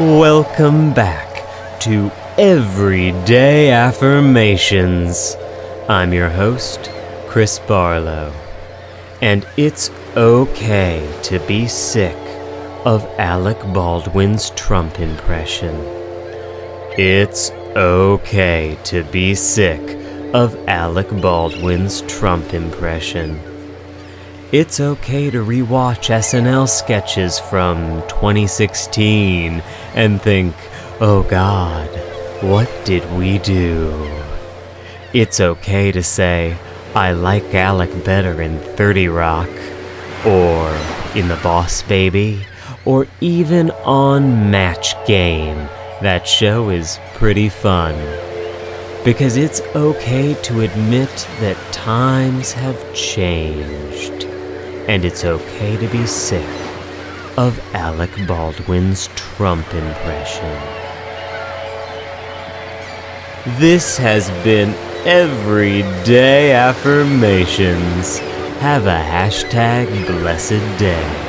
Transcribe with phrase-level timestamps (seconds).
[0.00, 5.36] Welcome back to Everyday Affirmations.
[5.88, 6.88] I'm your host,
[7.26, 8.32] Chris Barlow.
[9.20, 12.16] And it's okay to be sick
[12.84, 15.74] of Alec Baldwin's Trump impression.
[16.96, 19.82] It's okay to be sick
[20.32, 23.57] of Alec Baldwin's Trump impression.
[24.50, 29.62] It's okay to rewatch SNL sketches from 2016
[29.94, 30.54] and think,
[31.02, 31.90] oh God,
[32.42, 33.92] what did we do?
[35.12, 36.56] It's okay to say,
[36.94, 39.50] I like Alec better in 30 Rock,
[40.24, 40.70] or
[41.14, 42.40] in The Boss Baby,
[42.86, 45.58] or even on Match Game.
[46.00, 47.94] That show is pretty fun.
[49.04, 54.27] Because it's okay to admit that times have changed
[54.88, 56.48] and it's okay to be sick
[57.36, 60.58] of Alec Baldwin's Trump impression.
[63.58, 64.70] This has been
[65.06, 68.18] Everyday Affirmations.
[68.58, 71.27] Have a hashtag blessed day.